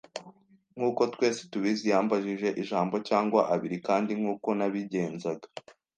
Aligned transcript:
nkuko 0.75 1.01
twese 1.13 1.41
tubizi, 1.51 1.85
yambajije 1.93 2.47
ijambo 2.61 2.95
cyangwa 3.07 3.41
abiri, 3.53 3.77
kandi 3.87 4.11
nkuko 4.19 4.47
nabigenzaga 4.57 5.47